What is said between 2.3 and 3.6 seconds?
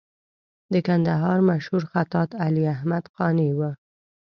علي احمد قانع